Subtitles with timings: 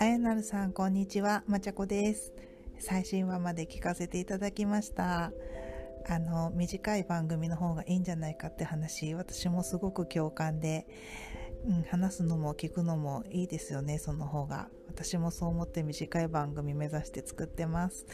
[0.00, 1.44] あやなるさんこんにちは。
[1.46, 2.32] まちゃこです。
[2.80, 5.30] 最新話まで聞かせていただきました。
[6.08, 10.88] あの短い番組の方がいいんじゃないかって話私もすごく共感で、
[11.68, 14.68] うん、話すのも聞くのもいいですよねその方が。
[14.88, 18.04] 私もそう思って短い番組目指して作ってます。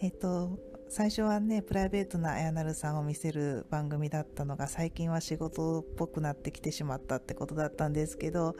[0.00, 8.54] えっと最初はねプライベートなあやなるさんを見せる番組だったのが最近は仕事っぽくなってきてしまったってことだったんですけど、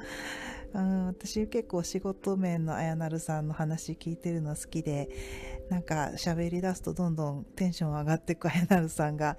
[0.74, 5.08] うん、私結構仕事面のあやなるさんの話聞いてるの好きで
[5.70, 9.36] なんか喋り出すとどんどんテンション上がっていくあやなるさんが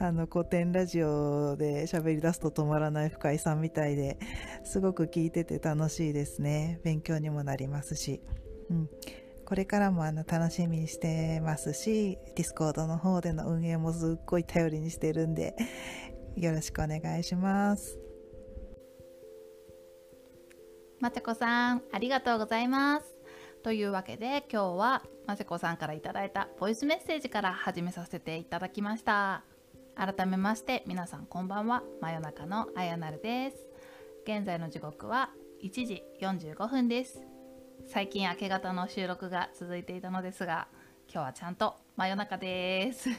[0.00, 4.18] あのコテンラジオで喋り出すと止まらない深井さんみたいで
[4.64, 8.20] すごく聞いてて楽しいですね勉強にもなりますし。
[8.70, 8.90] うん
[9.46, 15.54] これからもあの楽しみにしてますし、 Discord の方での運営もすっごい頼りにしてるんで、
[16.36, 17.98] よろしくお願いします。
[21.00, 23.14] まちこさん、ありがとうございます。
[23.62, 29.44] というわけで今日はまちこさんから頂いたボイスメッセージから始めさせていただきました。
[29.96, 31.82] 改めまして皆さんこんばんは。
[32.00, 33.56] 真夜中のあやなるです。
[34.24, 35.30] 現在の時刻は
[35.62, 37.33] 1時45分です。
[37.86, 40.68] 最近明け方の収録が続いていたのですが
[41.12, 43.10] 今日はちゃんと真夜中です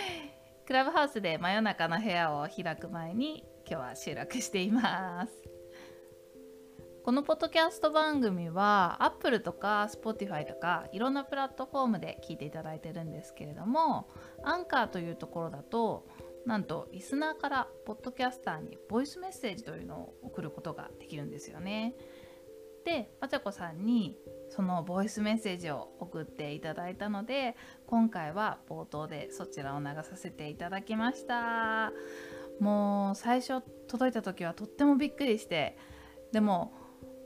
[0.66, 5.32] クラブハウスで真夜中の部屋を開く前に今日は収録しています
[7.04, 14.08] このポッドキャスト番組は Apple とか Spotify とかいろんなプラットフォームで聞いていただいてるんですけれども
[14.42, 16.06] アンカーというところだと
[16.46, 21.94] なんとリスナーからポッドキャスターにボイスメッセージというのを送ることができるんですよね。
[22.84, 24.16] でまちゃこさんに
[24.50, 27.54] そのボイスメッセージを送っていただいたので
[27.86, 31.92] 今回は冒頭でそちらを流させていただきました。
[32.60, 35.78] もう最初届いた時はとってもびっくりして
[36.32, 36.72] でも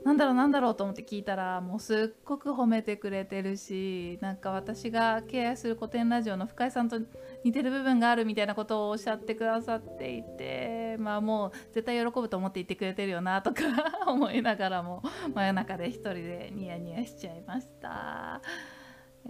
[0.03, 6.99] なんだろうなんだろうと思って聞いたらもうすっごく褒めてくれてるしなんか私が敬愛する古典ラジオの深井さんと
[7.45, 13.63] 似てる部分があるみたいなことをおっしゃってくださっていてまあもう絶対喜ぶと思って言ってくれてるよなとか
[14.07, 15.03] 思いながらも
[15.33, 18.41] 真夜中で一人でニヤニヤしちゃいました。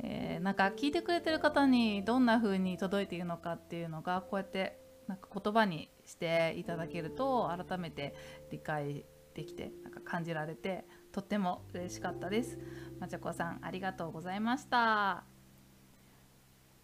[0.01, 8.15] えー、なんか聞いてくれてる方にどんな風に届いているのかっていうのがこうやってなんか言葉にしていただけると改めて
[8.51, 12.57] 理解できてなんか感じられてとっても嬉しかったです
[12.99, 15.23] まちゃこさんありがとうございました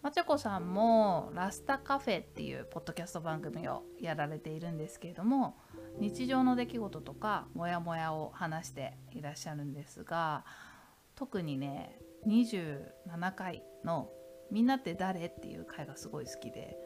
[0.02, 5.56] まちゃこさんもラスタカフェっていうポッドキャスト番組をやられているんですけれども
[5.98, 10.44] 日常の出来事とかモヤモヤを話していらっしゃるんですが
[11.16, 14.10] 特にね27回の
[14.50, 16.78] 「みんなって誰?」っていう回がすごい好きで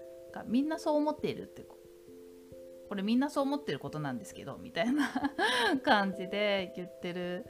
[0.47, 1.65] みんなそう思っているって
[2.95, 5.11] これみんなそう思ってることなんですけどみたいな
[5.83, 7.45] 感じで言ってる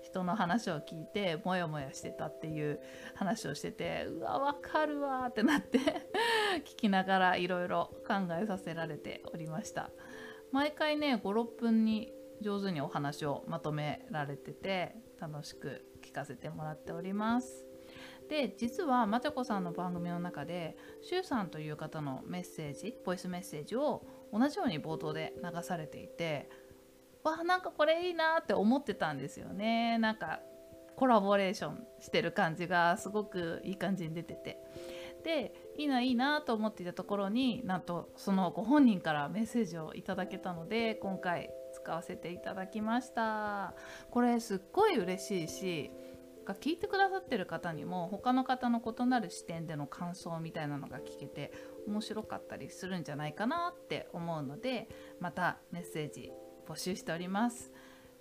[0.00, 2.80] 人の話を聞いてモヤモヤしてたっていう
[3.16, 5.80] 話をしててうわ分かるわってなって
[6.64, 9.90] 聞きながらいろいろ考えさせられておりました。
[10.52, 17.66] 毎回ね56分に上手にお話をまとめられてて楽しく聞かせてもらっております。
[18.28, 26.48] で実はまちゃこさんの番組の中でしゅうさんという方のメッセージボイスメッセージを同じように冒頭で流されていて
[27.22, 29.98] わあなんかこれいいなって思ってたんですよね。
[29.98, 30.40] なんか
[30.94, 34.58] コラボレーションしてる感じがすごくいい感じに出てて。
[35.24, 43.74] でいいないいなと思っていたところになんとそのご本人からメッセージをいただけたので今回使わせていただきました。
[44.10, 45.90] これすっごい嬉しいし
[46.46, 51.52] が聞いてくださってる方にも他の方の異なる視点での感想みたいなのが聞けて
[51.86, 54.88] 面白かったりするんじゃないかなって思うので
[55.20, 56.32] またメッセージ
[56.66, 57.72] 募集しております。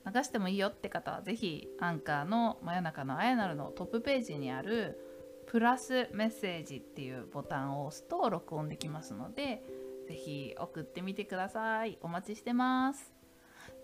[0.06, 5.00] 流してもいいよって方は是非アンカーの真夜中のあやなるのトップページにある
[5.47, 9.63] プラスメッセージっていうボタンを押すと録音できますので
[10.07, 11.97] 是非送ってみてください。
[12.02, 13.13] お待ちしてます。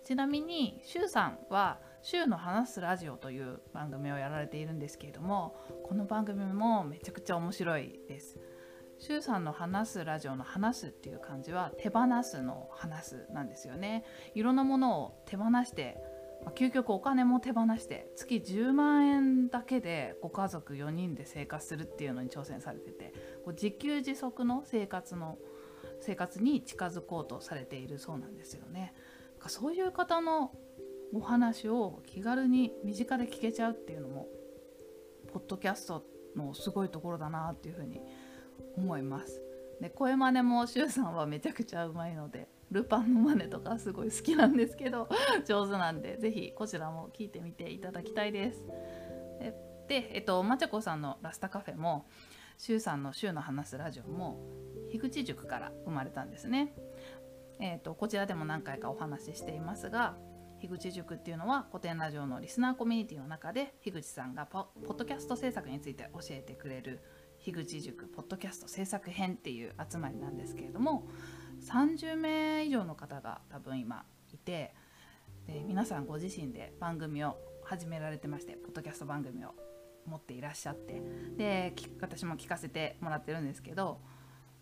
[0.03, 8.39] ちなみにしゅうさんは週の話すラジオという番組をやられているんですけれどもこの番組もめちゃくちゃ面白いです
[8.97, 14.03] シュウさんの話すラジオの話すっていう感じは手放すの話すなんですよね
[14.33, 15.97] いろんなものを手放して、
[16.55, 23.13] 究極お金も手放して月10万円だけでご家族4人で生活するっていうのに挑戦されてて
[23.45, 25.37] こう自給自足の生活の
[25.99, 28.93] 生活に近づこうとされているそうなんですよね。
[29.47, 30.51] そういう方の
[31.13, 34.27] お話を気軽に身近で聞けちゃうっていうのも
[35.33, 36.03] ポッドキャスト
[36.35, 38.01] のすごいところだなっていうふうに
[38.77, 39.41] 思います。
[39.81, 45.09] で声真似もしゅうさんはめちゃくちゃうまいのでルパンの真似とかすごい好きなんですけど
[45.45, 48.65] 上手なんでぜひこちらも聞いてみていただきたいです。
[49.87, 52.05] で、えっと、まちゃこさんのラスタカフェも
[52.57, 54.39] しゅうさんの「週の話すラジオ」も
[54.89, 56.73] 樋口塾から生まれたんですね。
[57.59, 60.17] えーと、こちらでも何回かお話ししていますが
[60.61, 66.99] 樋口塾っていうのは古典ラジオのリスナーコミュニティの中で樋口さんがポッドキャスト制作について教えてくれる
[67.39, 71.07] 樋口塾ポッドキャスト制作編っていう集まりなんですけれども
[71.67, 74.75] 30名以上の方が多分今いて
[75.47, 79.55] で皆さんご自身で番組を始められてましてポッドキャスト番組を
[80.05, 81.01] 持っていらっしゃって
[81.37, 83.99] で私も聞かせてもらってるんですけど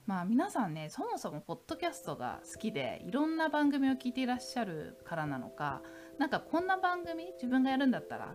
[0.10, 5.84] まあ皆さんねそもそもポッドキャストが好きでいろんな番組を聞いていらっしゃるからなのか
[6.18, 8.34] なんかこんな番組自分がやるんだったら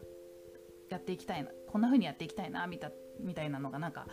[0.89, 4.07] やっていきたいなこんな風にやっていきたいなみたみたいなのがなんかは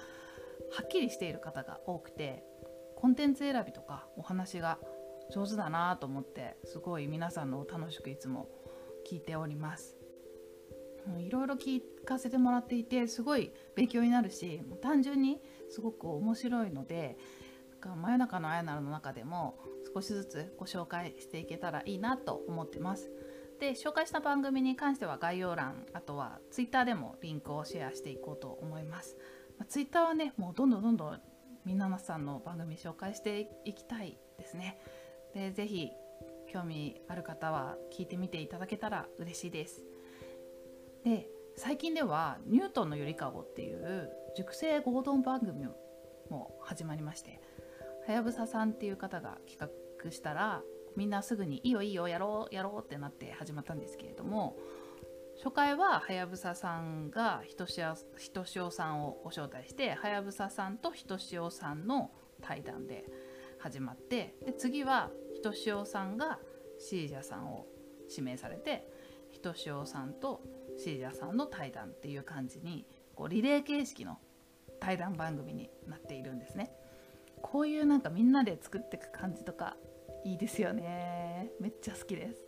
[0.85, 2.43] っきりしている方が多くて
[2.95, 4.79] コンテンツ選びとかお話が
[5.31, 8.49] 上手だなと思ってすごい皆さんのを楽しくいつも
[9.07, 9.99] 聞いております。
[11.19, 17.17] いろいろ聞かせてもらっていてすごい勉強になるし単純にすごく面白いので
[17.89, 19.59] 真夜中のあやなるの中でも
[19.93, 23.11] 少しずつご紹介していけたらいいなと思ってます。
[23.59, 29.17] で紹介した番組に関しては概要欄あとは Twitter でもリンクをシェアしていこうと思います。
[29.59, 31.21] まあ、Twitter はねもうどんどんどんどん
[31.63, 34.79] みんなさんの番組紹介していきたいですね。
[35.33, 35.91] でぜひ
[36.51, 39.83] 興味ある方は聞いてみていただけたら嬉しいです。
[41.03, 45.67] で最近では「ニュートンのゆりかご」っていう熟成合同番組
[46.29, 47.41] も始まりまして
[48.11, 49.57] はやぶささんっていう方が企
[50.03, 50.61] 画したら
[50.97, 54.57] みんなすぐに「いいよいいよやろうやろう」ってなって始まったんですけれども
[55.37, 57.79] 初回ははやぶささんがひとし
[58.59, 62.11] おさんをご招待してはやぶささんとひとしおさんの
[62.41, 63.05] 対談で
[63.59, 66.37] 始まってで次はひとしおさんが
[66.79, 67.65] シージャさんを
[68.09, 68.91] 指名されて
[69.31, 70.43] ひとしおさんと
[70.77, 72.85] シージャさんの対談っていう感じに
[73.15, 74.19] こうリレー形式の
[74.81, 76.73] 対談番組になっているんですね。
[77.41, 79.75] こういうなんかみんなで作っていく感じとか
[80.23, 81.51] いいですよね。
[81.59, 82.45] めっちゃ好きです。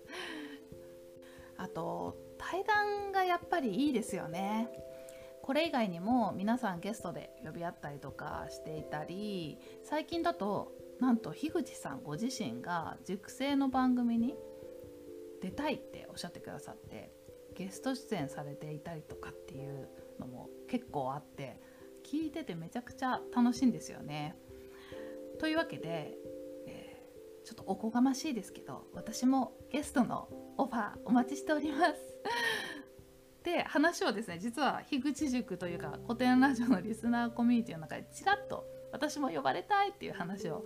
[1.57, 4.69] あと対談がやっぱりいいですよね。
[5.43, 14.35] これ以外にも皆さんゲストで呼び合ったりとかしていたり最近だとなんと樋口さんご自身が熟成の番組に
[15.41, 17.11] 出たいっておっしゃってくださって
[17.55, 21.59] ゲスト出演されていたりとかっていうのも結構あって
[22.09, 24.35] 聞いててめちゃくちゃ楽しいんですよね。
[25.39, 26.17] というわけで、
[26.67, 32.01] えー、ちょっとおこがましいですけど私もゲストのオファーお待ちしております。
[33.43, 40.63] で話をですね実は樋口塾というか古典ラジオのリスナーコミュニティの中でちらっと私も呼ばれたいっていう話を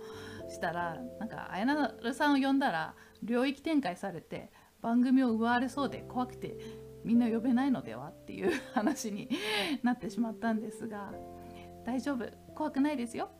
[0.48, 6.56] したらなんか綾菜さんを呼んだら領域展開されて番組を奪われそうで怖くて
[7.04, 9.28] みんな呼べないのではっていう話に
[9.82, 11.12] なってしまったんですが
[11.84, 12.30] 大丈夫？
[12.54, 13.30] 怖くないですよ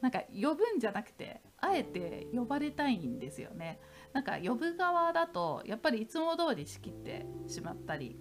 [0.00, 3.80] なんか呼ぶんじゃなくてあえて呼ばれたいんですよね。
[4.12, 8.18] なんか呼ぶ側だとやっぱりいつも通り仕切ってしまったり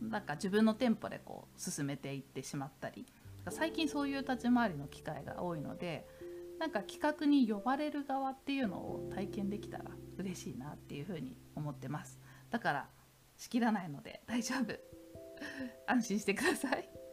[0.00, 3.06] なんか自分のテンポでこう進めていってしまったり
[3.50, 6.06] 最近そういう立ち回りの機会が多いので
[6.58, 9.84] なんか企画に呼ばれる側っていうのを体験できたら
[10.18, 12.20] 嬉しいなっていうふうに思ってます。
[12.50, 12.88] だから
[13.36, 14.74] 仕切らないので大丈夫。
[15.86, 17.03] 安心してください。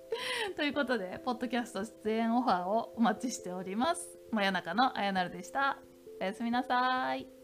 [0.56, 4.20] ということでポッドキャスト出演オファーをお待ちしております。
[4.32, 5.78] 真夜中のあやなるでした。
[6.20, 7.41] おやすみなさい。